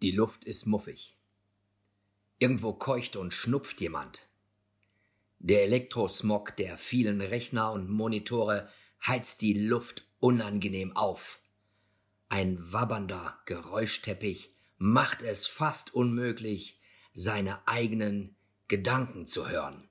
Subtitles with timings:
[0.00, 1.16] Die Luft ist muffig.
[2.38, 4.28] Irgendwo keucht und schnupft jemand.
[5.40, 8.68] Der Elektrosmog der vielen Rechner und Monitore
[9.04, 11.40] heizt die Luft unangenehm auf.
[12.28, 16.80] Ein wabbernder Geräuschteppich macht es fast unmöglich,
[17.12, 18.36] seine eigenen
[18.68, 19.87] Gedanken zu hören.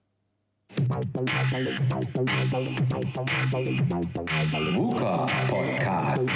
[4.74, 6.30] VUCA Podcast.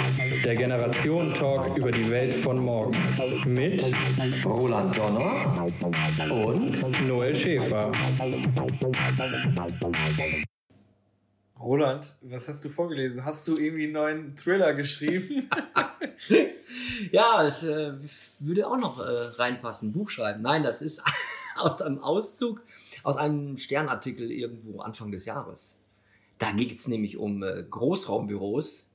[0.44, 2.96] Der Generation Talk über die Welt von morgen.
[3.46, 3.84] Mit
[4.44, 5.66] Roland Donner
[6.30, 7.92] und Noel Schäfer.
[11.60, 13.24] Roland, was hast du vorgelesen?
[13.24, 15.48] Hast du irgendwie einen neuen Thriller geschrieben?
[17.12, 17.92] ja, es äh,
[18.40, 19.02] würde auch noch äh,
[19.36, 19.92] reinpassen.
[19.92, 20.42] Buch schreiben.
[20.42, 21.02] Nein, das ist
[21.56, 22.62] aus einem Auszug
[23.02, 25.76] aus einem Sternartikel irgendwo Anfang des Jahres.
[26.38, 28.86] Da geht es nämlich um äh, Großraumbüros,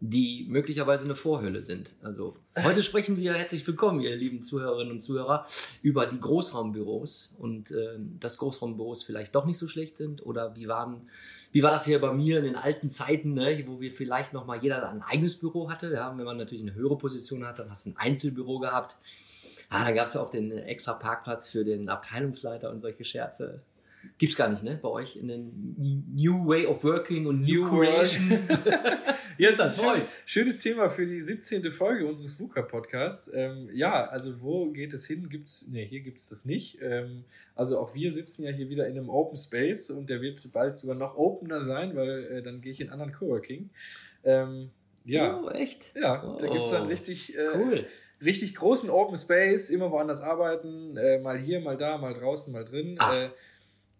[0.00, 1.94] die möglicherweise eine Vorhölle sind.
[2.02, 5.46] Also heute sprechen wir, herzlich willkommen, ihr lieben Zuhörerinnen und Zuhörer,
[5.82, 10.68] über die Großraumbüros und äh, dass Großraumbüros vielleicht doch nicht so schlecht sind oder wie
[10.68, 11.08] waren,
[11.52, 14.46] wie war das hier bei mir in den alten Zeiten, ne, wo wir vielleicht noch
[14.46, 15.92] mal jeder ein eigenes Büro hatte.
[15.92, 18.96] Ja, wenn man natürlich eine höhere Position hat, dann hast du ein Einzelbüro gehabt.
[19.74, 23.60] Ah, da gab es ja auch den extra Parkplatz für den Abteilungsleiter und solche Scherze.
[24.18, 24.78] Gibt's gar nicht, ne?
[24.80, 28.38] Bei euch in den New Way of Working und New, New Creation.
[29.36, 31.72] ja, ist das schön, schönes Thema für die 17.
[31.72, 33.32] Folge unseres VUCA-Podcasts.
[33.34, 35.28] Ähm, ja, also wo geht es hin?
[35.28, 36.78] Gibt's, ne, hier gibt es das nicht.
[36.80, 37.24] Ähm,
[37.56, 40.78] also auch wir sitzen ja hier wieder in einem Open Space und der wird bald
[40.78, 43.70] sogar noch opener sein, weil äh, dann gehe ich in einen anderen Coworking.
[44.22, 44.70] Ähm,
[45.04, 45.42] ja.
[45.42, 45.90] Oh, echt?
[45.96, 47.36] Ja, oh, da gibt's dann richtig.
[47.36, 47.86] Äh, cool
[48.24, 52.64] richtig großen Open Space, immer woanders arbeiten, äh, mal hier, mal da, mal draußen, mal
[52.64, 52.96] drin.
[52.96, 53.28] Äh,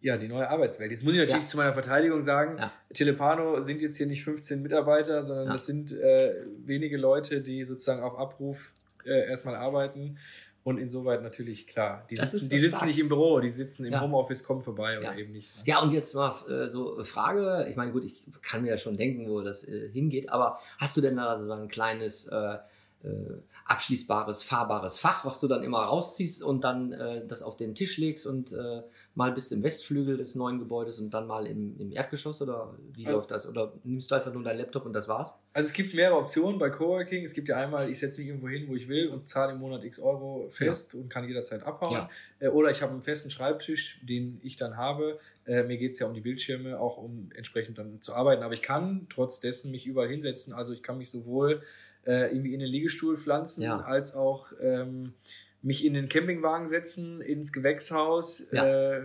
[0.04, 0.90] ja, die neue Arbeitswelt.
[0.90, 1.48] Jetzt muss ich natürlich ja.
[1.48, 2.70] zu meiner Verteidigung sagen, ja.
[2.92, 5.52] Telepano sind jetzt hier nicht 15 Mitarbeiter, sondern ja.
[5.52, 6.34] das sind äh,
[6.66, 8.72] wenige Leute, die sozusagen auf Abruf
[9.06, 10.18] äh, erstmal arbeiten.
[10.62, 12.06] Und insoweit natürlich klar.
[12.10, 14.00] Die sitzen, die sitzen nicht im Büro, die sitzen im ja.
[14.00, 15.58] Homeoffice, kommen vorbei oder eben nicht.
[15.58, 15.62] Ne?
[15.66, 17.66] Ja, und jetzt mal äh, so Frage.
[17.68, 20.96] Ich meine, gut, ich kann mir ja schon denken, wo das äh, hingeht, aber hast
[20.96, 22.56] du denn da so ein kleines äh,
[23.66, 27.98] abschließbares, fahrbares Fach, was du dann immer rausziehst und dann äh, das auf den Tisch
[27.98, 28.82] legst und äh,
[29.14, 33.06] mal bist im Westflügel des neuen Gebäudes und dann mal im, im Erdgeschoss oder wie
[33.06, 33.48] also, läuft das?
[33.48, 35.38] Oder nimmst du einfach nur deinen Laptop und das war's?
[35.52, 37.24] Also es gibt mehrere Optionen bei Coworking.
[37.24, 39.58] Es gibt ja einmal, ich setze mich irgendwo hin, wo ich will und zahle im
[39.58, 41.00] Monat x Euro fest ja.
[41.00, 41.94] und kann jederzeit abhauen.
[41.94, 42.10] Ja.
[42.40, 45.18] Äh, oder ich habe einen festen Schreibtisch, den ich dann habe.
[45.46, 48.42] Äh, mir geht es ja um die Bildschirme, auch um entsprechend dann zu arbeiten.
[48.42, 50.52] Aber ich kann trotz dessen mich überall hinsetzen.
[50.52, 51.62] Also ich kann mich sowohl
[52.06, 53.80] äh, irgendwie in den Liegestuhl pflanzen, ja.
[53.80, 55.14] als auch ähm,
[55.62, 58.66] mich in den Campingwagen setzen, ins Gewächshaus, ja.
[58.66, 59.02] äh,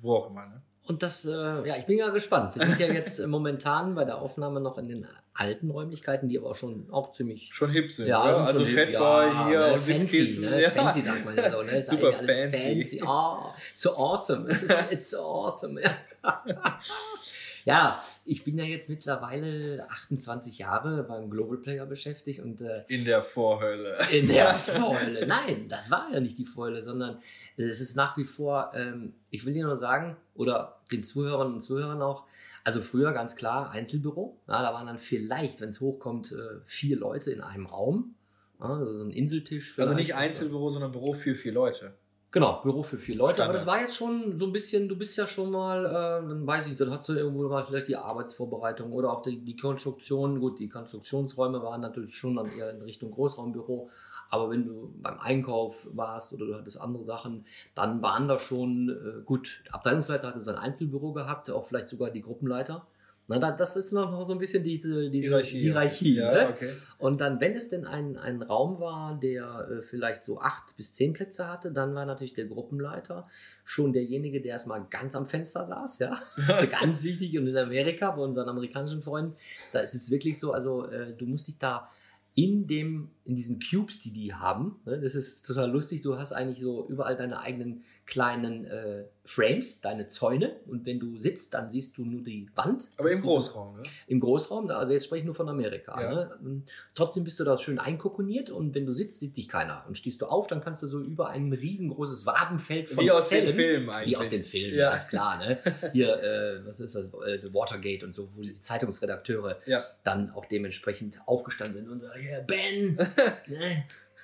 [0.00, 0.46] wo auch immer.
[0.46, 0.62] Ne?
[0.84, 2.56] Und das, äh, ja, ich bin ja gespannt.
[2.56, 6.50] Wir sind ja jetzt momentan bei der Aufnahme noch in den alten Räumlichkeiten, die aber
[6.50, 8.08] auch schon auch ziemlich schon hip sind.
[8.08, 8.40] Ja, oder?
[8.40, 10.60] also Fatboy ja, hier ne, und fancy, ne?
[10.60, 10.70] ja.
[10.70, 11.82] fancy sagt man ja so, ne?
[11.84, 12.58] Super fancy.
[12.58, 13.02] fancy.
[13.06, 14.50] Oh, so awesome.
[14.50, 15.80] It's, it's so awesome.
[15.80, 15.96] Ja.
[18.24, 23.22] Ich bin ja jetzt mittlerweile 28 Jahre beim Global Player beschäftigt und äh, in der
[23.22, 23.98] Vorhölle.
[24.12, 25.26] In der Vorhölle.
[25.26, 27.18] Nein, das war ja nicht die Vorhölle, sondern
[27.56, 31.60] es ist nach wie vor, ähm, ich will dir nur sagen, oder den Zuhörern und
[31.60, 32.24] Zuhörern auch,
[32.64, 34.38] also früher ganz klar Einzelbüro.
[34.46, 38.14] Ja, da waren dann vielleicht, wenn es hochkommt, äh, vier Leute in einem Raum.
[38.58, 39.76] Also so ein Inseltisch.
[39.78, 41.94] Also nicht Einzelbüro, sondern Büro für vier Leute.
[42.32, 43.34] Genau, Büro für vier Leute.
[43.34, 43.48] Standard.
[43.50, 46.46] Aber das war jetzt schon so ein bisschen, du bist ja schon mal, äh, dann
[46.46, 50.40] weiß ich, dann hast du irgendwo mal vielleicht die Arbeitsvorbereitung oder auch die, die Konstruktion.
[50.40, 53.90] Gut, die Konstruktionsräume waren natürlich schon dann eher in Richtung Großraumbüro.
[54.30, 57.44] Aber wenn du beim Einkauf warst oder du hattest andere Sachen,
[57.74, 62.08] dann waren da schon, äh, gut, der Abteilungsleiter hatte sein Einzelbüro gehabt, auch vielleicht sogar
[62.08, 62.86] die Gruppenleiter.
[63.28, 65.60] Na, das ist noch so ein bisschen diese, diese Hierarchie.
[65.60, 66.48] Hierarchie ja, ne?
[66.48, 66.70] okay.
[66.98, 70.94] Und dann, wenn es denn ein, ein Raum war, der äh, vielleicht so acht bis
[70.96, 73.28] zehn Plätze hatte, dann war natürlich der Gruppenleiter
[73.64, 76.20] schon derjenige, der erstmal ganz am Fenster saß, ja.
[76.82, 77.38] ganz wichtig.
[77.38, 79.36] Und in Amerika, bei unseren amerikanischen Freunden,
[79.72, 81.88] da ist es wirklich so, also äh, du musst dich da
[82.34, 86.32] in dem, in diesen Cubes, die die haben, ne, das ist total lustig, du hast
[86.32, 91.70] eigentlich so überall deine eigenen kleinen äh, Frames, deine Zäune und wenn du sitzt, dann
[91.70, 92.88] siehst du nur die Wand.
[92.96, 93.88] Aber im Großraum, so, ne?
[94.08, 96.00] Im Großraum, also jetzt spreche ich nur von Amerika.
[96.00, 96.14] Ja.
[96.40, 96.62] Ne?
[96.94, 99.84] Trotzdem bist du da schön einkokoniert und wenn du sitzt, sieht dich keiner.
[99.86, 103.28] Und stehst du auf, dann kannst du so über ein riesengroßes Wabenfeld von Wie aus
[103.28, 104.10] Zellen, den Filmen eigentlich.
[104.10, 104.90] Wie aus den Filmen, ja.
[104.90, 105.38] ganz klar.
[105.38, 105.58] Ne?
[105.92, 109.84] Hier, äh, was ist das, äh, Watergate und so, wo die Zeitungsredakteure ja.
[110.02, 112.98] dann auch dementsprechend aufgestanden sind und so, yeah, Ben!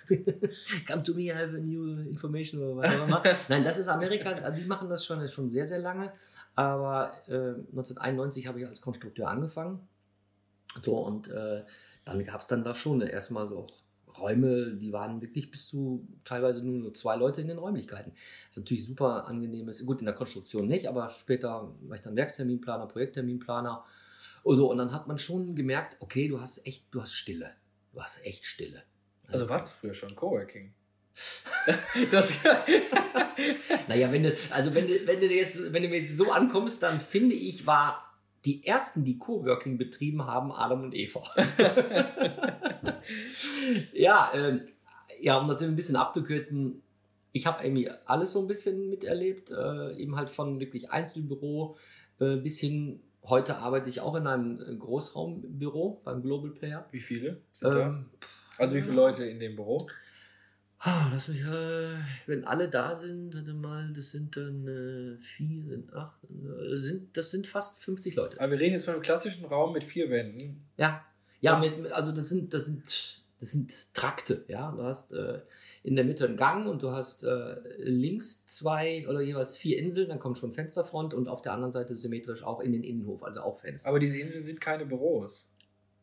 [0.87, 3.23] Come to me, I have a new information oder was immer.
[3.49, 6.13] Nein, das ist Amerika, die machen das schon, schon sehr, sehr lange.
[6.55, 9.87] Aber äh, 1991 habe ich als Konstrukteur angefangen.
[10.83, 11.65] So, und äh,
[12.05, 13.67] dann gab es dann da schon erstmal so
[14.19, 18.13] Räume, die waren wirklich bis zu teilweise nur zwei Leute in den Räumlichkeiten.
[18.13, 19.69] Das ist natürlich super angenehm.
[19.69, 23.85] Ist gut in der Konstruktion nicht, aber später war ich dann Werksterminplaner, Projektterminplaner.
[24.43, 27.51] Und, so, und dann hat man schon gemerkt, okay, du hast echt, du hast Stille.
[27.93, 28.83] Du hast echt Stille.
[29.27, 30.73] Also war das früher schon Coworking?
[32.11, 32.41] das
[33.89, 36.83] naja, wenn du, also wenn du, wenn du jetzt, wenn du mir jetzt so ankommst,
[36.83, 38.09] dann finde ich, war
[38.45, 41.23] die ersten, die Coworking betrieben haben, Adam und Eva.
[43.93, 44.69] ja, ähm,
[45.21, 46.83] ja, um das ein bisschen abzukürzen,
[47.33, 51.77] ich habe irgendwie alles so ein bisschen miterlebt, äh, eben halt von wirklich Einzelbüro
[52.21, 56.87] äh, bis hin, heute arbeite ich auch in einem äh, Großraumbüro beim Global Player.
[56.91, 57.41] Wie viele?
[57.63, 58.07] Ähm,
[58.57, 59.79] also wie viele Leute in dem Büro?
[60.85, 61.97] Lass mich, äh,
[62.27, 67.17] wenn alle da sind, warte mal, das sind dann äh, vier, sind acht, äh, sind,
[67.17, 68.41] das sind fast 50 Leute.
[68.41, 70.65] Aber wir reden jetzt von einem klassischen Raum mit vier Wänden.
[70.77, 71.05] Ja,
[71.41, 72.85] ja, mit, also das sind, das sind,
[73.41, 74.71] das sind Trakte, ja.
[74.71, 75.41] Du hast äh,
[75.83, 80.09] in der Mitte einen Gang und du hast äh, links zwei oder jeweils vier Inseln,
[80.09, 83.41] dann kommt schon Fensterfront und auf der anderen Seite symmetrisch auch in den Innenhof, also
[83.41, 83.89] auch Fenster.
[83.89, 85.49] Aber diese Inseln sind keine Büros.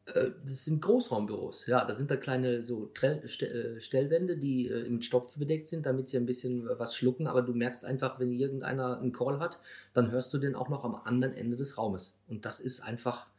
[0.06, 1.66] Äh, das sind Großraumbüros.
[1.68, 5.86] Ja, da sind da kleine so Trell, äh, Stellwände, die äh, mit Stopf bedeckt sind,
[5.86, 7.28] damit sie ein bisschen was schlucken.
[7.28, 9.60] Aber du merkst einfach, wenn irgendeiner einen Call hat,
[9.94, 12.16] dann hörst du den auch noch am anderen Ende des Raumes.
[12.28, 13.30] Und das ist einfach,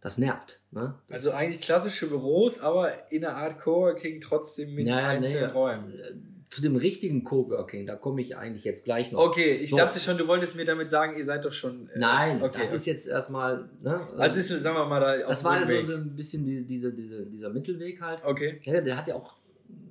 [0.00, 0.60] das nervt.
[0.70, 0.94] Ne?
[1.08, 5.52] Das also eigentlich klassische Büros, aber in einer Art Coworking trotzdem mit ja, einzelnen nee,
[5.52, 9.20] Räumen zu dem richtigen Coworking, da komme ich eigentlich jetzt gleich noch.
[9.20, 9.76] Okay, ich so.
[9.76, 11.88] dachte schon, du wolltest mir damit sagen, ihr seid doch schon.
[11.90, 13.70] Äh, Nein, okay, das ist jetzt erstmal.
[13.80, 17.26] Ne, also ist, sagen wir mal, da Das war so ein bisschen diese, diese, diese,
[17.26, 18.24] dieser Mittelweg halt.
[18.24, 18.58] Okay.
[18.64, 19.36] Ja, der hat ja auch,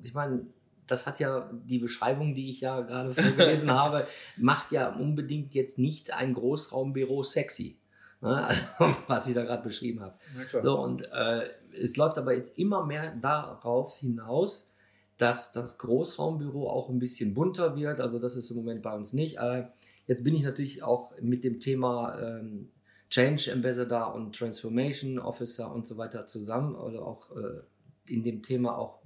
[0.03, 0.45] ich meine,
[0.85, 4.05] das hat ja die Beschreibung, die ich ja gerade vorgelesen habe,
[4.35, 7.77] macht ja unbedingt jetzt nicht ein Großraumbüro sexy.
[8.21, 8.47] Ne?
[8.79, 10.15] Also, was ich da gerade beschrieben habe.
[10.61, 14.71] So, und äh, es läuft aber jetzt immer mehr darauf hinaus,
[15.17, 17.99] dass das Großraumbüro auch ein bisschen bunter wird.
[17.99, 19.39] Also das ist im Moment bei uns nicht.
[19.39, 19.73] Aber
[20.07, 22.69] jetzt bin ich natürlich auch mit dem Thema ähm,
[23.09, 28.77] Change Ambassador und Transformation Officer und so weiter zusammen oder auch äh, in dem Thema
[28.77, 28.99] auch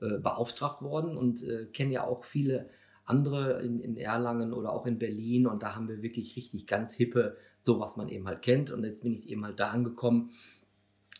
[0.00, 2.70] äh, beauftragt worden und äh, kenne ja auch viele
[3.12, 6.94] andere in, in, Erlangen oder auch in Berlin und da haben wir wirklich richtig ganz
[6.94, 10.30] hippe, so was man eben halt kennt und jetzt bin ich eben halt da angekommen,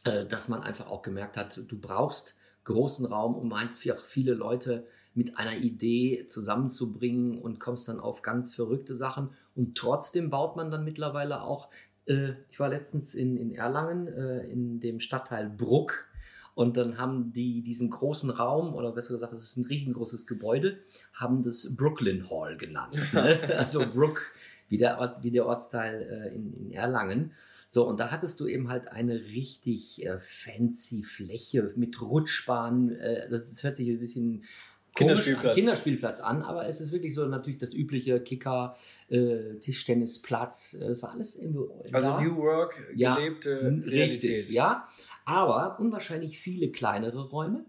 [0.04, 2.34] äh, dass man einfach auch gemerkt hat, du brauchst
[2.64, 8.54] großen Raum, um einfach viele Leute mit einer Idee zusammenzubringen und kommst dann auf ganz
[8.54, 9.30] verrückte Sachen.
[9.54, 11.68] Und trotzdem baut man dann mittlerweile auch,
[12.06, 16.06] äh, ich war letztens in, in Erlangen, äh, in dem Stadtteil Bruck.
[16.54, 20.78] Und dann haben die diesen großen Raum, oder besser gesagt, das ist ein riesengroßes Gebäude,
[21.14, 22.96] haben das Brooklyn Hall genannt.
[23.12, 23.56] Ne?
[23.56, 24.32] also Brook,
[24.68, 27.32] wie der, Ort, wie der Ortsteil äh, in, in Erlangen.
[27.68, 32.96] So, und da hattest du eben halt eine richtig äh, fancy Fläche mit Rutschbahnen.
[32.96, 34.44] Äh, das, das hört sich ein bisschen
[34.94, 35.54] Kinderspielplatz.
[35.54, 38.74] Kinderspielplatz an, aber es ist wirklich so natürlich das übliche Kicker,
[39.08, 42.20] äh, Tischtennisplatz, äh, das war alles im, Also da.
[42.20, 43.90] New Work, gelebte ja, Realität.
[43.90, 44.86] Richtig, ja,
[45.24, 47.64] aber unwahrscheinlich viele kleinere Räume,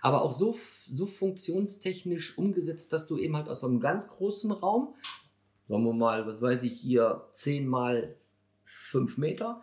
[0.00, 0.56] aber auch so,
[0.88, 4.94] so funktionstechnisch umgesetzt, dass du eben halt aus so einem ganz großen Raum,
[5.68, 8.14] sagen wir mal, was weiß ich hier, 10 mal
[8.64, 9.62] fünf Meter.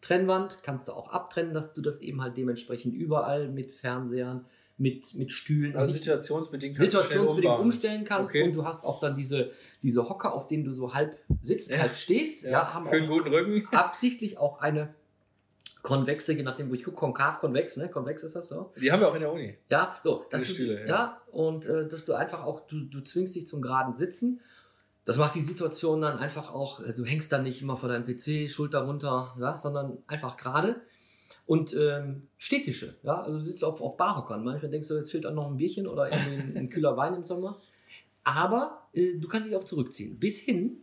[0.00, 4.44] Trennwand kannst du auch abtrennen, dass du das eben halt dementsprechend überall mit Fernsehern,
[4.80, 5.76] mit, mit Stühlen.
[5.76, 8.44] Also situationsbedingt, situationsbedingt umstellen kannst okay.
[8.44, 9.50] und du hast auch dann diese,
[9.82, 11.78] diese Hocker, auf denen du so halb sitzt, ja.
[11.78, 12.42] halb stehst.
[12.42, 13.62] Ja, ja haben für einen guten Rücken.
[13.72, 14.94] Absichtlich auch eine
[15.82, 17.88] konvexe, je nachdem, wo ich gucke, konkav, konvex, ne?
[17.88, 18.72] Konvex ist das so.
[18.80, 19.56] Die haben wir auch in der Uni.
[19.68, 20.26] Ja, so.
[20.30, 20.86] Dass du, Stühle, ja.
[20.86, 21.20] ja.
[21.30, 24.40] und äh, dass du einfach auch, du, du zwingst dich zum geraden Sitzen
[25.04, 28.04] das macht die Situation dann einfach auch, äh, du hängst dann nicht immer vor deinem
[28.04, 30.80] PC, Schulter runter, ja, sondern einfach gerade.
[31.50, 34.44] Und ähm, Städtische, ja, also du sitzt auf, auf Barhockern.
[34.44, 37.24] Manchmal denkst du, jetzt fehlt auch noch ein Bierchen oder irgendwie ein, kühler Wein im
[37.24, 37.60] Sommer.
[38.22, 40.20] Aber äh, du kannst dich auch zurückziehen.
[40.20, 40.76] Bis hin,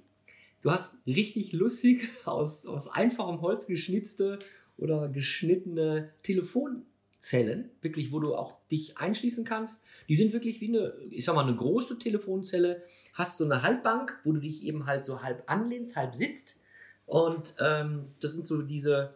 [0.63, 4.39] du hast richtig lustig aus, aus einfachem Holz geschnitzte
[4.77, 6.81] oder geschnittene Telefon
[7.17, 9.81] Zellen, wirklich, wo du auch dich einschließen kannst.
[10.09, 12.83] Die sind wirklich wie eine, ich sag mal, eine große Telefonzelle.
[13.13, 16.61] Hast so eine Halbbank, wo du dich eben halt so halb anlehnst, halb sitzt.
[17.05, 19.15] Und ähm, das sind so diese,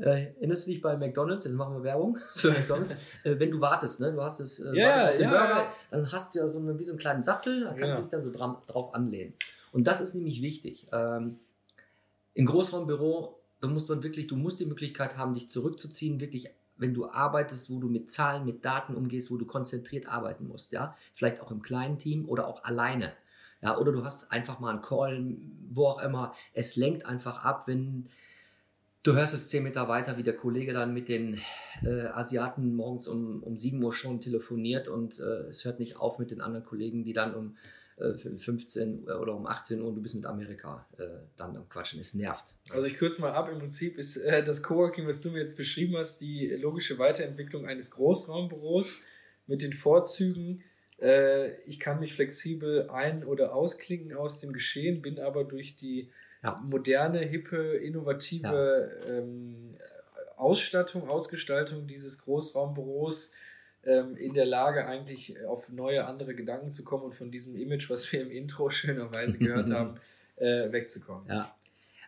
[0.00, 2.92] äh, erinnerst du dich bei McDonalds, jetzt machen wir Werbung für McDonalds,
[3.24, 4.12] äh, wenn du wartest, ne?
[4.12, 5.46] du hast es, äh, yeah, wartest auf den yeah.
[5.46, 7.96] Burger, dann hast du ja so eine, wie so einen kleinen Sattel, da kannst yeah.
[7.96, 9.34] du dich dann so dran, drauf anlehnen.
[9.72, 10.86] Und das ist nämlich wichtig.
[10.92, 11.38] Ähm,
[12.34, 16.94] Im Großraumbüro, da muss man wirklich, du musst die Möglichkeit haben, dich zurückzuziehen, wirklich wenn
[16.94, 20.96] du arbeitest, wo du mit Zahlen, mit Daten umgehst, wo du konzentriert arbeiten musst, ja,
[21.12, 23.12] vielleicht auch im kleinen Team oder auch alleine,
[23.64, 25.36] ja, oder du hast einfach mal einen Call,
[25.70, 26.34] wo auch immer.
[26.52, 28.10] Es lenkt einfach ab, wenn
[29.04, 31.38] Du hörst es zehn Meter weiter, wie der Kollege dann mit den
[31.84, 36.18] äh, Asiaten morgens um, um 7 Uhr schon telefoniert und äh, es hört nicht auf
[36.18, 37.56] mit den anderen Kollegen, die dann um
[37.98, 41.02] äh, 15 oder um 18 Uhr und du bist mit Amerika äh,
[41.36, 42.00] dann am Quatschen.
[42.00, 42.46] Es nervt.
[42.70, 45.58] Also ich kürze mal ab, im Prinzip ist äh, das Coworking, was du mir jetzt
[45.58, 49.02] beschrieben hast, die logische Weiterentwicklung eines Großraumbüros
[49.46, 50.64] mit den Vorzügen,
[50.98, 56.10] äh, ich kann mich flexibel ein- oder ausklinken aus dem Geschehen, bin aber durch die
[56.44, 56.60] ja.
[56.62, 59.12] moderne, hippe, innovative ja.
[59.12, 59.76] ähm,
[60.36, 63.32] Ausstattung, Ausgestaltung dieses Großraumbüros
[63.84, 67.88] ähm, in der Lage, eigentlich auf neue, andere Gedanken zu kommen und von diesem Image,
[67.90, 69.96] was wir im Intro schönerweise gehört haben,
[70.36, 71.26] äh, wegzukommen.
[71.28, 71.54] Ja,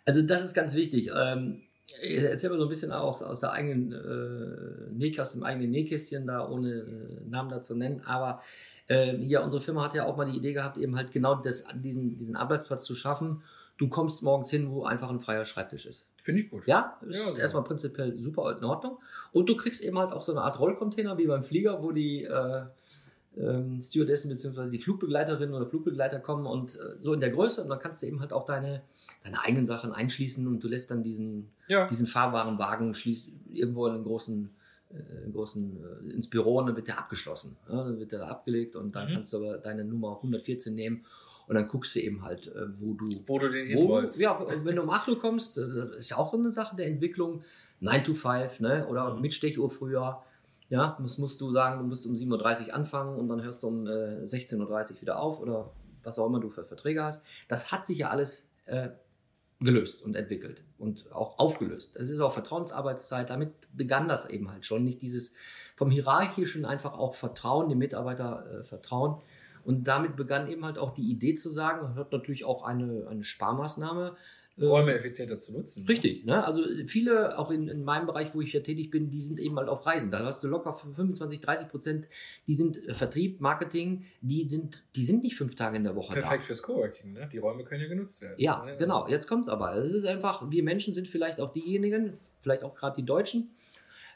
[0.04, 1.10] also das ist ganz wichtig.
[1.16, 1.62] Ähm,
[2.02, 6.26] ich erzähle mal so ein bisschen aus, aus der eigenen äh, Nähkästchen, dem eigenen Nähkästchen
[6.26, 8.02] da, ohne äh, Namen dazu nennen.
[8.04, 8.42] Aber
[8.88, 11.64] äh, hier, unsere Firma hat ja auch mal die Idee gehabt, eben halt genau das,
[11.74, 13.42] diesen, diesen Arbeitsplatz zu schaffen
[13.78, 16.08] du kommst morgens hin, wo einfach ein freier Schreibtisch ist.
[16.20, 16.66] Finde ich gut.
[16.66, 18.98] Ja, ist ja, erstmal prinzipiell super in Ordnung.
[19.32, 22.24] Und du kriegst eben halt auch so eine Art Rollcontainer wie beim Flieger, wo die
[22.24, 22.62] äh,
[23.36, 24.70] ähm, Stewardessen bzw.
[24.70, 28.06] die Flugbegleiterinnen oder Flugbegleiter kommen und äh, so in der Größe und dann kannst du
[28.06, 28.82] eben halt auch deine,
[29.22, 31.86] deine eigenen Sachen einschließen und du lässt dann diesen, ja.
[31.86, 34.50] diesen fahrbaren Wagen schließ, irgendwo in einen großen
[34.90, 35.78] äh, großen,
[36.08, 37.56] äh, ins Büro und dann wird der abgeschlossen.
[37.68, 39.14] Ja, dann wird der da abgelegt und dann mhm.
[39.14, 41.04] kannst du aber deine Nummer 114 nehmen
[41.48, 43.08] und dann guckst du eben halt, äh, wo du.
[43.26, 44.00] Wo du den wo.
[44.18, 46.86] Ja, wenn du um 8 Uhr kommst, äh, das ist ja auch eine Sache der
[46.86, 47.42] Entwicklung.
[47.80, 48.86] 9 to 5, ne?
[48.88, 49.20] Oder mhm.
[49.20, 50.22] mit Stechuhr früher.
[50.68, 53.68] Ja, das musst du sagen, du musst um 7.30 Uhr anfangen und dann hörst du
[53.68, 55.70] um äh, 16.30 Uhr wieder auf oder
[56.02, 57.24] was auch immer du für Verträge hast.
[57.46, 58.88] Das hat sich ja alles äh,
[59.60, 61.96] gelöst und entwickelt und auch aufgelöst.
[61.96, 63.30] Das ist auch Vertrauensarbeitszeit.
[63.30, 64.82] Damit begann das eben halt schon.
[64.82, 65.34] Nicht dieses
[65.76, 69.20] vom Hierarchischen einfach auch Vertrauen, dem Mitarbeiter äh, Vertrauen.
[69.66, 73.24] Und damit begann eben halt auch die Idee zu sagen, hat natürlich auch eine, eine
[73.24, 74.14] Sparmaßnahme.
[74.56, 75.82] Äh, Räume effizienter zu nutzen.
[75.82, 75.88] Ne?
[75.88, 76.24] Richtig.
[76.24, 76.44] Ne?
[76.44, 79.56] Also viele, auch in, in meinem Bereich, wo ich ja tätig bin, die sind eben
[79.56, 80.12] halt auf Reisen.
[80.12, 82.08] Da hast du locker 25, 30 Prozent,
[82.46, 86.14] die sind äh, Vertrieb, Marketing, die sind, die sind nicht fünf Tage in der Woche
[86.14, 86.46] Perfekt da.
[86.46, 87.14] fürs Coworking.
[87.14, 87.28] Ne?
[87.32, 88.36] Die Räume können ja genutzt werden.
[88.38, 89.08] Ja, genau.
[89.08, 89.74] Jetzt kommt es aber.
[89.74, 93.50] Es ist einfach, wir Menschen sind vielleicht auch diejenigen, vielleicht auch gerade die Deutschen,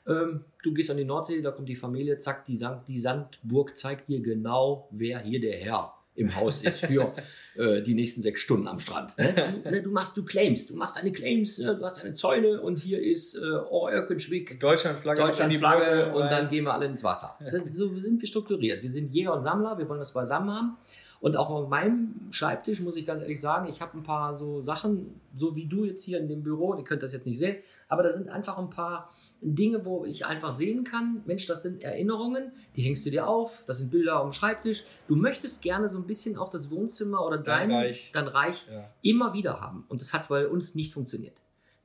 [0.06, 3.76] ähm, du gehst an die Nordsee, da kommt die Familie, zack, die, Sand, die Sandburg
[3.76, 7.14] zeigt dir genau, wer hier der Herr im Haus ist für
[7.56, 9.16] äh, die nächsten sechs Stunden am Strand.
[9.18, 9.34] Ne?
[9.64, 11.76] Du, ne, du, machst, du claimst, du machst deine Claims, ne?
[11.76, 16.74] du hast deine Zäune und hier ist äh, Oerkenschwick, Deutschlandflagge, Deutschlandflagge und dann gehen wir
[16.74, 17.38] alle ins Wasser.
[17.50, 18.82] Das, so sind wir strukturiert.
[18.82, 20.76] Wir sind Jäger und Sammler, wir wollen das beisammen haben.
[21.20, 24.62] Und auch auf meinem Schreibtisch muss ich ganz ehrlich sagen, ich habe ein paar so
[24.62, 27.58] Sachen, so wie du jetzt hier in dem Büro, ihr könnt das jetzt nicht sehen,
[27.88, 29.10] aber da sind einfach ein paar
[29.42, 33.64] Dinge, wo ich einfach sehen kann, Mensch, das sind Erinnerungen, die hängst du dir auf,
[33.66, 34.84] das sind Bilder am Schreibtisch.
[35.08, 38.66] Du möchtest gerne so ein bisschen auch das Wohnzimmer oder dein, dein Reich, dein Reich
[38.72, 38.90] ja.
[39.02, 39.84] immer wieder haben.
[39.88, 41.34] Und das hat bei uns nicht funktioniert.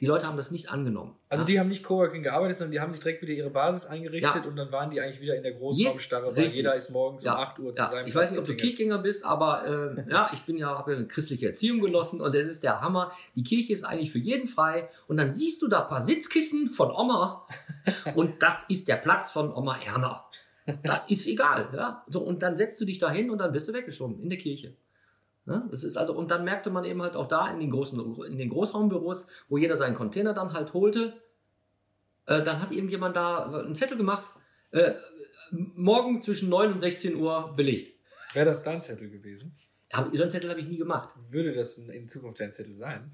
[0.05, 1.15] Die Leute haben das nicht angenommen.
[1.29, 1.47] Also ja.
[1.47, 4.43] die haben nicht Coworking gearbeitet, sondern die haben sich direkt wieder ihre Basis eingerichtet ja.
[4.43, 6.57] und dann waren die eigentlich wieder in der Großraumstarre, weil Richtig.
[6.57, 7.33] jeder ist morgens ja.
[7.33, 7.89] um 8 Uhr zu ja.
[7.89, 10.91] seinem Ich weiß nicht, ob du Kirchgänger bist, aber äh, ja, ich bin ja, habe
[10.91, 13.13] ja eine christliche Erziehung genossen und das ist der Hammer.
[13.35, 16.69] Die Kirche ist eigentlich für jeden frei und dann siehst du da ein paar Sitzkissen
[16.69, 17.47] von Oma
[18.15, 20.23] und das ist der Platz von Oma Erna.
[20.83, 22.03] Das ist egal, ja.
[22.07, 24.37] So, und dann setzt du dich da hin und dann wirst du weggeschoben in der
[24.37, 24.75] Kirche.
[25.45, 25.67] Ne?
[25.69, 28.37] Das ist also, und dann merkte man eben halt auch da in den, großen, in
[28.37, 31.13] den Großraumbüros, wo jeder seinen Container dann halt holte,
[32.25, 34.29] äh, dann hat irgendjemand da einen Zettel gemacht,
[34.71, 34.93] äh,
[35.51, 37.95] morgen zwischen 9 und 16 Uhr belegt.
[38.33, 39.55] Wäre das dein Zettel gewesen?
[39.93, 41.13] Hab, so einen Zettel habe ich nie gemacht.
[41.29, 43.11] Würde das in Zukunft dein Zettel sein?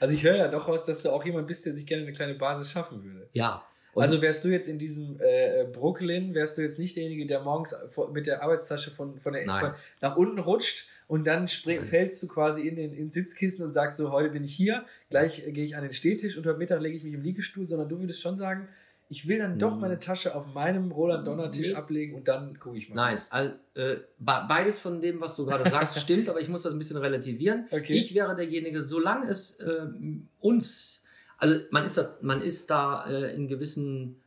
[0.00, 2.12] Also ich höre ja doch aus, dass du auch jemand bist, der sich gerne eine
[2.12, 3.28] kleine Basis schaffen würde.
[3.34, 3.62] Ja,
[3.96, 7.40] und also wärst du jetzt in diesem äh, Brooklyn, wärst du jetzt nicht derjenige, der
[7.40, 7.74] morgens
[8.12, 12.66] mit der Arbeitstasche von, von der von, nach unten rutscht und dann fällst du quasi
[12.66, 15.76] in den in Sitzkissen und sagst so, heute bin ich hier, gleich äh, gehe ich
[15.76, 18.38] an den Stehtisch und heute Mittag lege ich mich im Liegestuhl, sondern du würdest schon
[18.38, 18.68] sagen,
[19.08, 19.80] ich will dann doch hm.
[19.80, 21.74] meine Tasche auf meinem Roland Donner Tisch nee.
[21.74, 22.96] ablegen und dann gucke ich mal.
[22.96, 26.72] Nein, all, äh, beides von dem, was du gerade sagst, stimmt, aber ich muss das
[26.72, 27.66] ein bisschen relativieren.
[27.70, 27.92] Okay.
[27.92, 29.86] Ich wäre derjenige, solange es äh,
[30.40, 31.02] uns
[31.38, 34.22] also man ist da, man ist da äh, in gewissen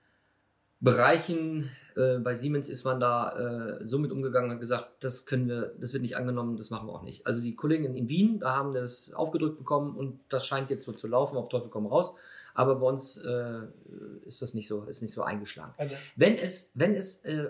[0.81, 5.49] Bereichen, äh, bei Siemens ist man da äh, so mit umgegangen und gesagt, das können
[5.49, 7.27] wir, das wird nicht angenommen, das machen wir auch nicht.
[7.27, 10.93] Also die Kollegen in Wien, da haben das aufgedrückt bekommen und das scheint jetzt so
[10.93, 12.15] zu laufen, auf Teufel komm raus.
[12.53, 13.61] Aber bei uns äh,
[14.25, 15.73] ist das nicht so, ist nicht so eingeschlagen.
[15.77, 17.49] Also wenn es, wenn es äh,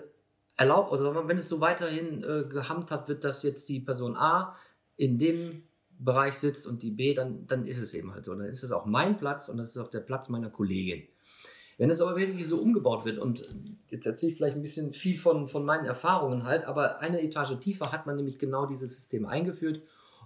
[0.56, 4.56] erlaubt, also wenn es so weiterhin äh, gehandhabt wird, dass jetzt die Person A
[4.96, 5.62] in dem
[5.98, 8.34] Bereich sitzt und die B, dann, dann ist es eben halt so.
[8.34, 11.06] Dann ist es auch mein Platz und das ist auch der Platz meiner Kollegin.
[11.80, 13.42] Wenn es aber wirklich so umgebaut wird, und
[13.88, 17.58] jetzt erzähle ich vielleicht ein bisschen viel von, von meinen Erfahrungen halt, aber eine Etage
[17.58, 19.80] tiefer hat man nämlich genau dieses System eingeführt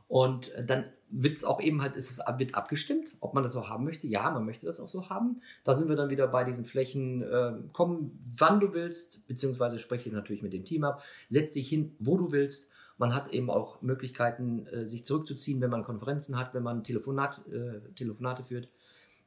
[0.09, 3.69] Und dann wird es auch eben halt, ist es wird abgestimmt, ob man das so
[3.69, 4.09] haben möchte.
[4.09, 5.43] Ja, man möchte das auch so haben.
[5.63, 7.23] Da sind wir dann wieder bei diesen Flächen.
[7.23, 11.05] Äh, komm, wann du willst, beziehungsweise spreche natürlich mit dem Team ab.
[11.29, 12.69] Setz dich hin, wo du willst.
[12.99, 17.47] Man hat eben auch Möglichkeiten, äh, sich zurückzuziehen, wenn man Konferenzen hat, wenn man Telefonat,
[17.47, 18.69] äh, Telefonate führt.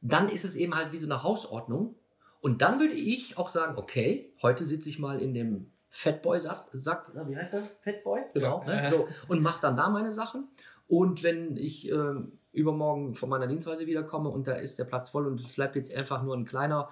[0.02, 1.96] Dann ist es eben halt wie so eine Hausordnung.
[2.42, 7.12] Und dann würde ich auch sagen, okay, heute sitze ich mal in dem Fatboy-Sack, Sack,
[7.28, 7.64] wie heißt der?
[7.82, 8.22] Fatboy?
[8.34, 8.64] Genau.
[8.68, 8.82] Ja.
[8.84, 8.90] Ne?
[8.90, 10.48] So, und mache dann da meine Sachen.
[10.88, 12.14] Und wenn ich äh,
[12.54, 15.96] übermorgen von meiner Dienstreise wiederkomme und da ist der Platz voll und es bleibt jetzt
[15.96, 16.90] einfach nur ein kleiner,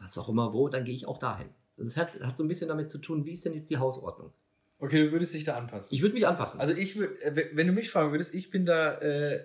[0.00, 1.48] was auch immer wo, dann gehe ich auch dahin.
[1.76, 4.32] Das hat, hat so ein bisschen damit zu tun, wie ist denn jetzt die Hausordnung?
[4.80, 5.94] Okay, du würdest dich da anpassen.
[5.94, 6.60] Ich würde mich anpassen.
[6.60, 9.40] Also ich würde, äh, wenn du mich fragen würdest, ich bin da äh,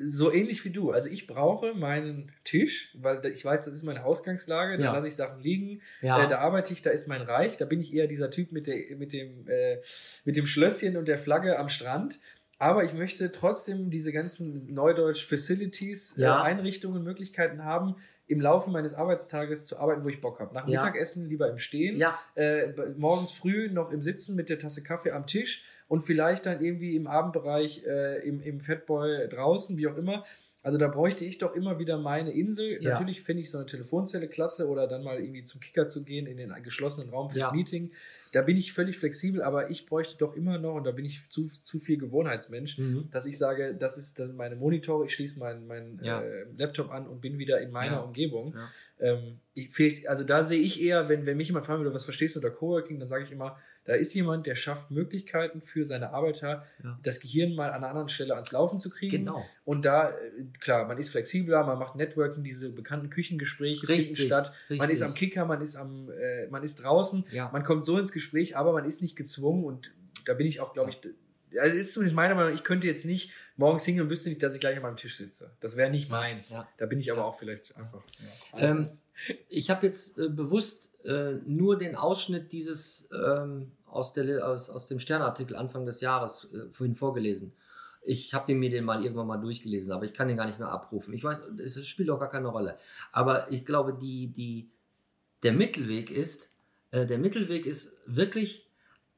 [0.00, 0.90] so ähnlich wie du.
[0.90, 4.92] Also ich brauche meinen Tisch, weil ich weiß, das ist meine Ausgangslage, da ja.
[4.92, 6.24] lasse ich Sachen liegen, ja.
[6.24, 8.66] äh, da arbeite ich, da ist mein Reich, da bin ich eher dieser Typ mit,
[8.66, 9.78] der, mit, dem, äh,
[10.24, 12.20] mit dem Schlösschen und der Flagge am Strand.
[12.60, 16.40] Aber ich möchte trotzdem diese ganzen Neudeutsch Facilities, äh, ja.
[16.40, 20.54] äh, Einrichtungen, Möglichkeiten haben, im Laufe meines Arbeitstages zu arbeiten, wo ich Bock habe.
[20.54, 20.82] Nach ja.
[20.82, 22.18] Mittagessen lieber im Stehen, ja.
[22.34, 26.62] äh, morgens früh noch im Sitzen mit der Tasse Kaffee am Tisch und vielleicht dann
[26.62, 30.24] irgendwie im Abendbereich äh, im, im Fatboy draußen, wie auch immer.
[30.62, 32.82] Also da bräuchte ich doch immer wieder meine Insel.
[32.82, 32.92] Ja.
[32.92, 36.26] Natürlich finde ich so eine Telefonzelle klasse oder dann mal irgendwie zum Kicker zu gehen
[36.26, 37.52] in den geschlossenen Raum fürs ja.
[37.52, 37.92] Meeting.
[38.32, 41.22] Da bin ich völlig flexibel, aber ich bräuchte doch immer noch, und da bin ich
[41.30, 43.08] zu, zu viel Gewohnheitsmensch, mhm.
[43.10, 46.20] dass ich sage, das, ist, das sind meine Monitore, ich schließe meinen mein, ja.
[46.20, 48.54] äh, Laptop an und bin wieder in meiner Umgebung.
[49.00, 52.34] Ähm, ich, also da sehe ich eher, wenn, wenn mich jemand fragen würde, was verstehst
[52.34, 53.56] du unter Coworking, dann sage ich immer,
[53.88, 57.00] da ist jemand, der schafft Möglichkeiten für seine Arbeiter, ja.
[57.02, 59.24] das Gehirn mal an einer anderen Stelle ans Laufen zu kriegen.
[59.24, 59.42] Genau.
[59.64, 60.14] Und da, äh,
[60.60, 64.52] klar, man ist flexibler, man macht Networking, diese bekannten Küchengespräche richtig, finden statt.
[64.68, 64.78] Richtig.
[64.78, 67.48] Man ist am Kicker, man ist am, äh, man ist draußen, ja.
[67.50, 69.90] man kommt so ins Gespräch, aber man ist nicht gezwungen und
[70.26, 71.00] da bin ich auch, glaube ich,
[71.58, 74.54] also ist zumindest meine Meinung, ich könnte jetzt nicht morgens hingehen und wüsste nicht, dass
[74.54, 75.50] ich gleich an meinem Tisch sitze.
[75.60, 76.50] Das wäre nicht meins.
[76.50, 76.68] Ja.
[76.76, 78.02] Da bin ich aber auch vielleicht einfach.
[78.52, 78.86] Ja, ähm,
[79.48, 84.86] ich habe jetzt äh, bewusst äh, nur den Ausschnitt dieses ähm, aus, der, aus, aus
[84.86, 87.52] dem Sternartikel Anfang des Jahres äh, vorhin vorgelesen.
[88.02, 90.70] Ich habe mir den mal irgendwann mal durchgelesen, aber ich kann den gar nicht mehr
[90.70, 91.12] abrufen.
[91.14, 92.78] Ich weiß, es spielt auch gar keine Rolle.
[93.12, 94.70] Aber ich glaube, die, die,
[95.42, 96.50] der Mittelweg ist,
[96.90, 98.68] äh, der Mittelweg ist wirklich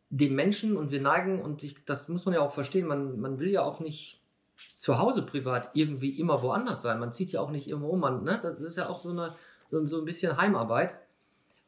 [0.09, 3.39] dem Menschen und wir neigen und sich, das muss man ja auch verstehen, man, man
[3.39, 4.21] will ja auch nicht
[4.77, 6.99] zu Hause privat irgendwie immer woanders sein.
[6.99, 8.01] Man zieht ja auch nicht irgendwo um.
[8.01, 8.41] Ne?
[8.43, 9.35] Das ist ja auch so, eine,
[9.71, 10.97] so, so ein bisschen Heimarbeit,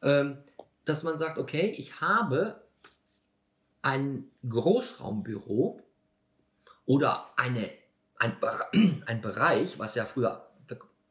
[0.01, 0.37] ähm,
[0.85, 2.61] dass man sagt, okay, ich habe
[3.83, 5.79] ein Großraumbüro
[6.85, 7.69] oder eine,
[8.17, 8.35] ein,
[9.05, 10.47] ein Bereich, was ja früher,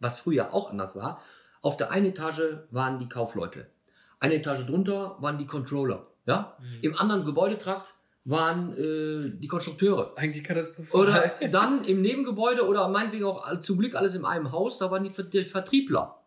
[0.01, 1.23] was früher auch anders war.
[1.61, 3.69] Auf der einen Etage waren die Kaufleute.
[4.19, 6.03] Eine Etage drunter waren die Controller.
[6.27, 6.57] Ja?
[6.61, 6.79] Mhm.
[6.83, 10.13] Im anderen Gebäudetrakt waren äh, die Konstrukteure.
[10.17, 11.01] Eigentlich katastrophal.
[11.01, 15.05] Oder dann im Nebengebäude oder meinetwegen auch zum Glück alles in einem Haus, da waren
[15.05, 16.22] die, die Vertriebler.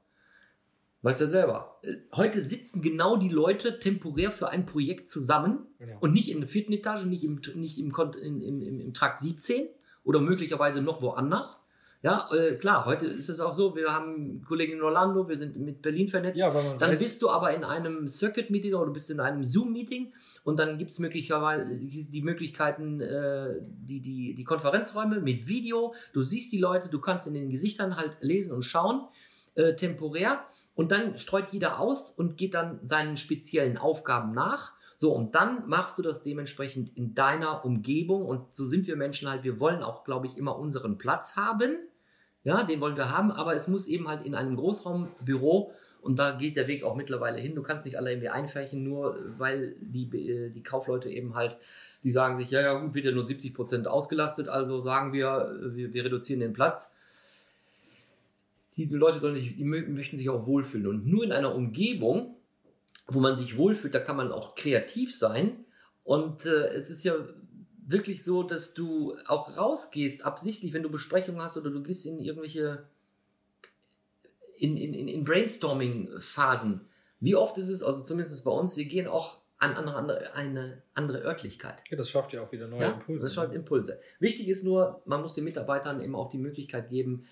[1.06, 1.80] Weißt ja selber.
[2.15, 6.00] Heute sitzen genau die Leute temporär für ein Projekt zusammen genau.
[6.00, 9.68] und nicht in der vierten Etage, nicht im, nicht im, im, im, im Trakt 17
[10.04, 11.63] oder möglicherweise noch woanders.
[12.02, 15.58] Ja, äh, klar, heute ist es auch so, wir haben Kollegen in Orlando, wir sind
[15.58, 16.39] mit Berlin vernetzt.
[16.39, 20.12] Ja, dann bist du aber in einem Circuit-Meeting oder du bist in einem Zoom-Meeting
[20.44, 25.94] und dann gibt es möglicherweise die Möglichkeiten, äh, die, die, die Konferenzräume mit Video.
[26.13, 29.08] Du siehst die Leute, du kannst in den Gesichtern halt lesen und schauen
[29.56, 34.74] äh, temporär und dann streut jeder aus und geht dann seinen speziellen Aufgaben nach.
[34.98, 39.30] So, und dann machst du das dementsprechend in deiner Umgebung und so sind wir Menschen
[39.30, 41.78] halt, wir wollen auch, glaube ich, immer unseren Platz haben.
[42.44, 46.32] Ja, den wollen wir haben, aber es muss eben halt in einem Großraumbüro und da
[46.32, 47.56] geht der Weg auch mittlerweile hin.
[47.56, 51.58] Du kannst nicht alle irgendwie einfärchen, nur weil die, äh, die Kaufleute eben halt,
[52.04, 55.58] die sagen sich, ja, ja, gut, wird ja nur 70 Prozent ausgelastet, also sagen wir,
[55.74, 56.96] wir, wir reduzieren den Platz
[58.75, 60.88] die Leute sollen sich, die möchten sich auch wohlfühlen.
[60.88, 62.35] Und nur in einer Umgebung,
[63.07, 65.65] wo man sich wohlfühlt, da kann man auch kreativ sein.
[66.03, 67.15] Und äh, es ist ja
[67.88, 72.19] wirklich so, dass du auch rausgehst, absichtlich, wenn du Besprechungen hast oder du gehst in
[72.19, 72.83] irgendwelche
[74.57, 76.81] in, in, in Brainstorming-Phasen.
[77.19, 81.19] Wie oft ist es, also zumindest bei uns, wir gehen auch an andere, eine andere
[81.19, 81.81] Örtlichkeit.
[81.89, 83.23] Ja, das schafft ja auch wieder neue ja, Impulse.
[83.23, 83.99] Das schafft Impulse.
[84.19, 87.25] Wichtig ist nur, man muss den Mitarbeitern eben auch die Möglichkeit geben,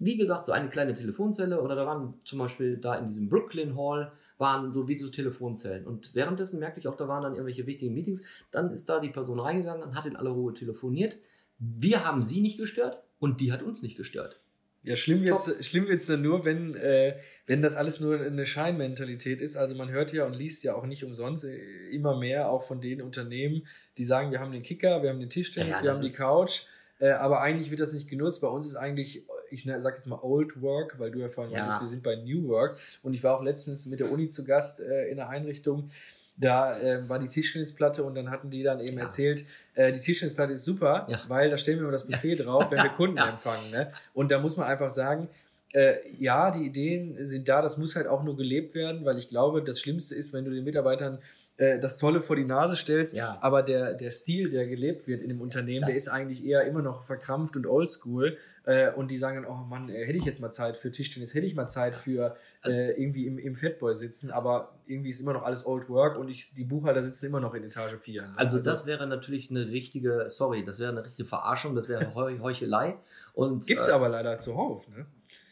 [0.00, 3.76] wie gesagt, so eine kleine Telefonzelle oder da waren zum Beispiel da in diesem Brooklyn
[3.76, 5.86] Hall waren so wie so Telefonzellen.
[5.86, 8.24] Und währenddessen merkte ich auch, da waren dann irgendwelche wichtigen Meetings.
[8.50, 11.18] Dann ist da die Person reingegangen und hat in aller Ruhe telefoniert.
[11.58, 14.40] Wir haben sie nicht gestört und die hat uns nicht gestört.
[14.82, 19.42] Ja, schlimm wird schlimm wird's dann nur, wenn, äh, wenn das alles nur eine Scheinmentalität
[19.42, 19.56] ist.
[19.56, 21.58] Also man hört ja und liest ja auch nicht umsonst äh,
[21.90, 23.66] immer mehr auch von den Unternehmen,
[23.98, 26.12] die sagen, wir haben den Kicker, wir haben den Tischtennis, ja, ja, wir haben die
[26.12, 26.62] Couch
[27.00, 28.42] Äh, aber eigentlich wird das nicht genutzt.
[28.42, 31.52] Bei uns ist eigentlich, ich ne, sag jetzt mal Old Work, weil du ja vorhin
[31.52, 31.60] Ja.
[31.60, 32.76] meintest, wir sind bei New Work.
[33.02, 35.90] Und ich war auch letztens mit der Uni zu Gast äh, in einer Einrichtung.
[36.36, 39.04] Da äh, war die Tischtennisplatte und dann hatten die dann eben Ja.
[39.04, 41.20] erzählt, äh, die Tischtennisplatte ist super, Ja.
[41.28, 43.70] weil da stellen wir immer das Buffet drauf, wenn wir Kunden empfangen.
[43.70, 43.92] Ne?
[44.14, 45.28] Und da muss man einfach sagen,
[45.72, 49.28] äh, ja, die Ideen sind da, das muss halt auch nur gelebt werden, weil ich
[49.28, 51.18] glaube, das Schlimmste ist, wenn du den Mitarbeitern
[51.60, 53.36] äh, das Tolle vor die Nase stellst, Ja.
[53.42, 56.62] aber der, der Stil, der gelebt wird in dem Unternehmen, Das- der ist eigentlich eher
[56.64, 60.24] immer noch verkrampft und oldschool äh, und die sagen dann, oh Mann, äh, hätte ich
[60.24, 63.94] jetzt mal Zeit für Tischtennis, hätte ich mal Zeit für äh, irgendwie im, im Fatboy
[63.94, 67.40] sitzen, aber irgendwie ist immer noch alles Old Work und ich, die Buchhalter sitzen immer
[67.40, 68.22] noch in Etage 4.
[68.22, 68.32] ne?
[68.36, 72.38] Also das wäre natürlich eine richtige, sorry, das wäre eine richtige Verarschung, das wäre Heu
[72.40, 72.96] Heuchelei.
[73.34, 75.06] Und Gibt es äh, aber leider zuhauf, ne?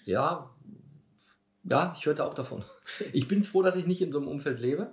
[0.05, 0.49] Ja,
[1.65, 2.65] ja, ich hörte auch davon.
[3.13, 4.91] Ich bin froh, dass ich nicht in so einem Umfeld lebe.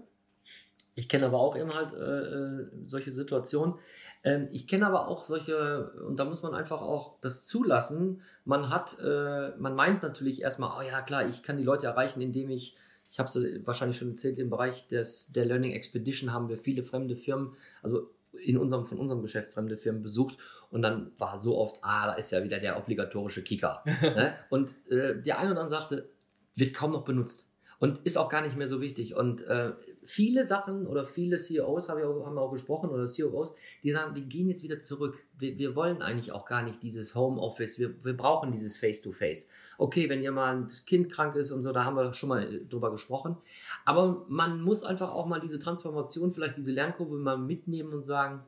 [0.98, 3.76] Ich kenne aber auch eben halt äh, äh, solche Situationen.
[4.24, 8.22] Ähm, ich kenne aber auch solche, und da muss man einfach auch das zulassen.
[8.46, 12.22] Man hat, äh, man meint natürlich erstmal, oh ja klar, ich kann die Leute erreichen,
[12.22, 12.78] indem ich,
[13.12, 16.82] ich habe es wahrscheinlich schon erzählt, im Bereich des, der Learning Expedition haben wir viele
[16.82, 20.38] fremde Firmen, also in unserem, von unserem Geschäft fremde Firmen besucht
[20.72, 23.84] und dann war so oft, ah, da ist ja wieder der obligatorische Kicker.
[24.02, 24.34] ne?
[24.50, 26.10] Und äh, der eine oder andere sagte,
[26.56, 29.16] wird kaum noch benutzt und ist auch gar nicht mehr so wichtig.
[29.16, 33.54] Und äh, viele Sachen oder viele CEOs haben, wir auch, haben auch gesprochen oder CEOs,
[33.84, 35.18] die sagen, wir gehen jetzt wieder zurück.
[35.38, 37.80] Wir, wir wollen eigentlich auch gar nicht dieses Homeoffice.
[37.80, 39.50] Wir, wir brauchen dieses Face-to-Face.
[39.78, 42.92] Okay, wenn jemand Kind krank ist und so, da haben wir schon mal äh, drüber
[42.92, 43.38] gesprochen.
[43.84, 48.44] Aber man muss einfach auch mal diese Transformation, vielleicht diese Lernkurve mal mitnehmen und sagen,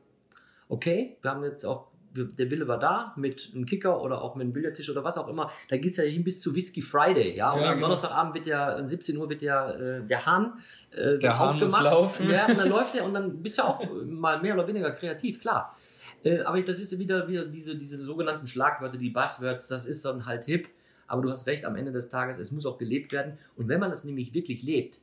[0.68, 4.44] okay, wir haben jetzt auch, der Wille war da mit einem Kicker oder auch mit
[4.44, 5.50] einem Billardtisch oder was auch immer.
[5.68, 7.52] Da geht es ja hin bis zu Whisky Friday, ja.
[7.52, 7.86] Und Ja, am genau.
[7.86, 10.54] Donnerstagabend wird ja, 17 Uhr wird ja äh, der Hahn
[10.90, 11.84] äh, Der Hahn muss aufgemacht.
[11.84, 12.30] laufen.
[12.30, 14.90] Ja, und dann läuft er und dann bist du ja auch mal mehr oder weniger
[14.90, 15.76] kreativ, klar.
[16.24, 20.26] Äh, aber das ist wieder, wieder diese, diese sogenannten Schlagwörter, die Buzzwords, das ist dann
[20.26, 20.68] halt hip.
[21.06, 23.38] Aber du hast recht, am Ende des Tages, es muss auch gelebt werden.
[23.56, 25.00] Und wenn man das nämlich wirklich lebt,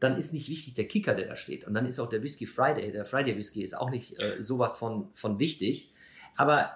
[0.00, 1.66] dann ist nicht wichtig der Kicker, der da steht.
[1.66, 4.76] Und dann ist auch der Whisky Friday, der Friday Whisky ist auch nicht äh, sowas
[4.76, 5.92] von, von wichtig.
[6.36, 6.70] Aber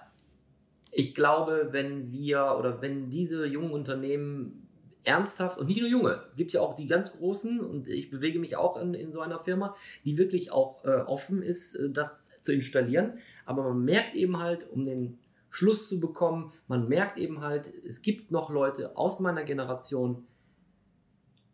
[0.91, 4.67] ich glaube, wenn wir oder wenn diese jungen Unternehmen
[5.05, 8.39] ernsthaft und nicht nur junge, es gibt ja auch die ganz großen und ich bewege
[8.39, 12.31] mich auch in, in so einer Firma, die wirklich auch äh, offen ist, äh, das
[12.43, 13.19] zu installieren.
[13.45, 15.19] Aber man merkt eben halt, um den
[15.51, 20.27] Schluss zu bekommen, man merkt eben halt, es gibt noch Leute aus meiner Generation,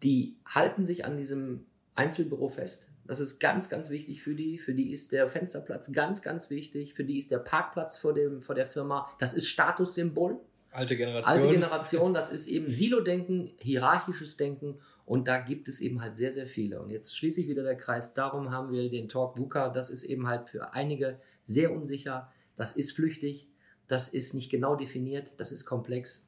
[0.03, 2.89] die halten sich an diesem Einzelbüro fest.
[3.07, 4.59] Das ist ganz, ganz wichtig für die.
[4.59, 6.95] Für die ist der Fensterplatz ganz, ganz wichtig.
[6.95, 9.11] Für die ist der Parkplatz vor, dem, vor der Firma.
[9.19, 10.41] Das ist Statussymbol.
[10.71, 11.35] Alte Generation.
[11.35, 14.79] Alte Generation, das ist eben Silo-Denken, hierarchisches Denken.
[15.05, 16.81] Und da gibt es eben halt sehr, sehr viele.
[16.81, 18.15] Und jetzt schließe ich wieder der Kreis.
[18.15, 19.69] Darum haben wir den Talk VUCA.
[19.69, 22.33] Das ist eben halt für einige sehr unsicher.
[22.57, 23.49] Das ist flüchtig.
[23.89, 25.33] Das ist nicht genau definiert.
[25.39, 26.27] Das ist komplex.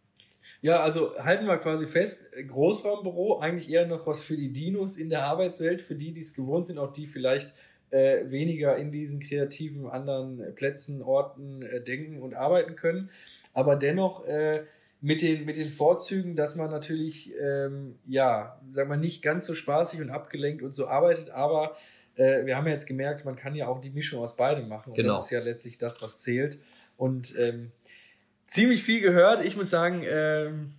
[0.61, 5.11] Ja, also halten wir quasi fest, Großraumbüro eigentlich eher noch was für die Dinos in
[5.11, 7.55] der Arbeitswelt, für die, die es gewohnt sind, auch die vielleicht
[7.91, 13.11] äh, weniger in diesen kreativen anderen Plätzen, Orten äh, denken und arbeiten können.
[13.53, 14.65] Aber dennoch äh,
[15.01, 19.55] mit, den, mit den Vorzügen, dass man natürlich, ähm, ja, sag mal, nicht ganz so
[19.55, 21.77] spaßig und abgelenkt und so arbeitet, aber
[22.17, 24.91] äh, wir haben ja jetzt gemerkt, man kann ja auch die Mischung aus beidem machen.
[24.91, 25.15] Und Genau.
[25.15, 26.59] das ist ja letztlich das, was zählt.
[26.97, 27.73] Und ähm,
[28.47, 29.45] ziemlich viel gehört.
[29.45, 30.75] Ich muss sagen, ähm,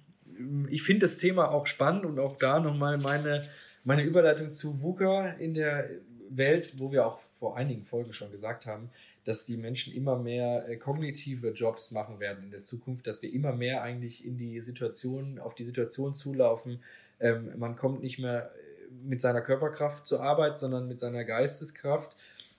[0.69, 3.47] ich finde das Thema auch spannend und auch da nochmal meine,
[3.84, 5.89] meine Überleitung zu VUCA in der
[6.30, 8.89] Welt, wo wir auch vor einigen Folgen schon gesagt haben,
[9.23, 13.34] dass die Menschen immer mehr äh, kognitive Jobs machen werden in der Zukunft, dass wir
[13.34, 16.80] immer mehr eigentlich in die Situation, auf die Situation zulaufen.
[17.19, 22.15] Ähm, man kommt nicht mehr äh, mit seiner Körperkraft zur Arbeit, sondern mit seiner Geisteskraft.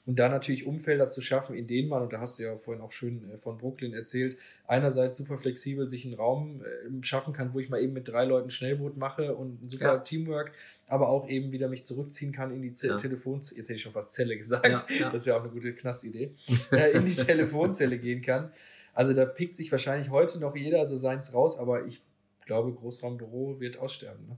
[0.06, 2.80] Und da natürlich Umfelder zu schaffen, in denen man, und da hast du ja vorhin
[2.80, 4.38] auch schön äh, von Brooklyn erzählt,
[4.68, 8.24] einerseits super flexibel sich einen Raum äh, schaffen kann, wo ich mal eben mit drei
[8.24, 9.98] Leuten Schnellboot mache und ein super Ja.
[9.98, 10.52] Teamwork,
[10.86, 12.96] aber auch eben wieder mich zurückziehen kann in die Ze Ja.
[12.98, 13.50] Telefons...
[13.56, 14.64] Jetzt hätte ich schon fast Zelle gesagt.
[14.64, 15.10] Ja, ja.
[15.10, 16.30] Das wäre auch eine gute Knastidee.
[16.70, 18.52] äh, in die Telefonzelle gehen kann.
[18.94, 22.00] Also da pickt sich wahrscheinlich heute noch jeder so seins raus, aber ich
[22.44, 24.24] glaube, Großraumbüro wird aussterben.
[24.28, 24.36] Ne?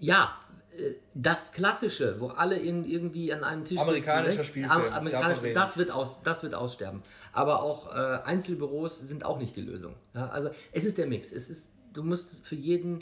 [0.00, 0.36] Ja,
[0.76, 4.46] äh, das Klassische, wo alle in, irgendwie an einem Tisch Amerikanischer sitzen.
[4.46, 7.02] Spielfilm, Am- davon Amerikanisch, das, wird aus, das wird aussterben.
[7.32, 9.94] Aber auch äh, Einzelbüros sind auch nicht die Lösung.
[10.14, 11.32] Ja, also es ist der Mix.
[11.32, 12.98] Es ist, du musst für jeden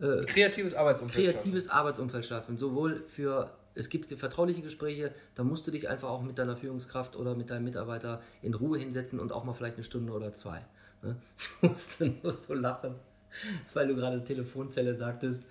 [0.00, 1.30] äh, Kreatives Arbeitsumfeld.
[1.32, 2.56] kreatives Arbeitsumfeld schaffen.
[2.56, 7.14] Sowohl für, es gibt vertrauliche Gespräche, da musst du dich einfach auch mit deiner Führungskraft
[7.16, 10.64] oder mit deinem Mitarbeiter in Ruhe hinsetzen und auch mal vielleicht eine Stunde oder zwei.
[11.02, 11.16] ne?
[11.38, 12.96] Ich musste nur so lachen,
[13.72, 15.44] weil du gerade Telefonzelle sagtest.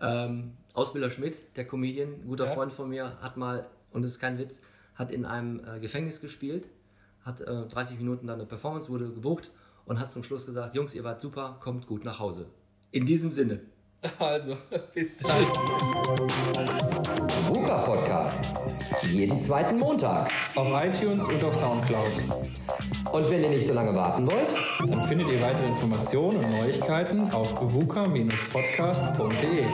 [0.00, 2.54] Ähm, Ausbilder Schmidt, der Comedian, ein guter Ja.
[2.54, 4.60] Freund von mir, hat mal, und das ist kein Witz,
[4.94, 6.68] hat in einem äh, Gefängnis gespielt,
[7.24, 9.50] hat äh, 30 Minuten dann eine Performance, wurde gebucht
[9.86, 12.46] und hat zum Schluss gesagt, Jungs, ihr wart super, kommt gut nach Hause.
[12.90, 13.60] In diesem Sinne.
[14.20, 14.56] Also,
[14.94, 15.44] bis dann.
[17.48, 18.48] VUCA Podcast.
[19.02, 20.30] Jeden zweiten Montag.
[20.54, 22.12] Auf iTunes und auf Soundcloud.
[23.12, 24.54] Und wenn ihr nicht so lange warten wollt,
[24.86, 29.64] dann findet ihr weitere Informationen und Neuigkeiten auf vuca-podcast.de.